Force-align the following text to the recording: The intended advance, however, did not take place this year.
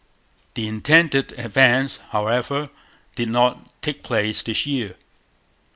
The 0.55 0.67
intended 0.67 1.31
advance, 1.33 1.97
however, 2.09 2.69
did 3.13 3.29
not 3.29 3.71
take 3.83 4.01
place 4.01 4.41
this 4.41 4.65
year. 4.65 4.95